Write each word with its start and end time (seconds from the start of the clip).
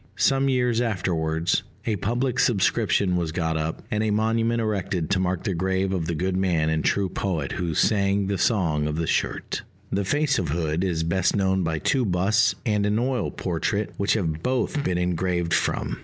Some 0.17 0.49
years 0.49 0.81
afterwards, 0.81 1.61
a 1.85 1.95
public 1.95 2.39
subscription 2.39 3.15
was 3.15 3.31
got 3.31 3.55
up, 3.55 3.83
and 3.91 4.01
a 4.01 4.09
monument 4.09 4.59
erected 4.59 5.11
to 5.11 5.19
mark 5.19 5.43
the 5.43 5.53
grave 5.53 5.93
of 5.93 6.07
the 6.07 6.15
good 6.15 6.35
man 6.35 6.71
and 6.71 6.83
true 6.83 7.07
poet 7.07 7.51
who 7.51 7.75
"sang 7.75 8.25
the 8.25 8.39
Song 8.39 8.87
of 8.87 8.95
the 8.95 9.05
Shirt." 9.05 9.61
The 9.91 10.03
face 10.03 10.39
of 10.39 10.47
Hood 10.49 10.83
is 10.83 11.03
best 11.03 11.35
known 11.35 11.61
by 11.61 11.77
two 11.77 12.03
busts 12.03 12.55
and 12.65 12.87
an 12.87 12.97
oil 12.97 13.29
portrait 13.29 13.93
which 13.97 14.15
have 14.15 14.41
both 14.41 14.83
been 14.83 14.97
engraved 14.97 15.53
from. 15.53 15.99